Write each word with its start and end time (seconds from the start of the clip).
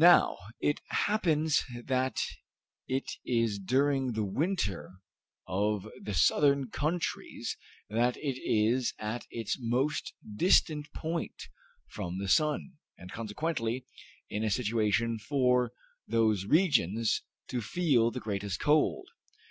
Now 0.00 0.38
it 0.58 0.80
happens 0.88 1.64
that 1.84 2.18
it 2.88 3.12
is 3.26 3.58
during 3.58 4.14
the 4.14 4.24
winter 4.24 4.90
of 5.46 5.86
the 6.00 6.14
southern 6.14 6.70
countries 6.70 7.58
that 7.90 8.16
it 8.16 8.38
is 8.42 8.94
at 8.98 9.26
its 9.30 9.58
most 9.60 10.14
distant 10.34 10.90
point 10.94 11.42
from 11.90 12.16
the 12.16 12.28
sun, 12.28 12.78
and 12.96 13.12
consequently, 13.12 13.84
in 14.30 14.44
a 14.44 14.50
situation 14.50 15.18
for 15.18 15.72
those 16.08 16.46
regions 16.46 17.20
to 17.48 17.60
feel 17.60 18.10
the 18.10 18.18
greatest 18.18 18.60
cold. 18.60 19.10